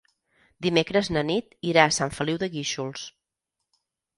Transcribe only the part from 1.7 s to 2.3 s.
irà a Sant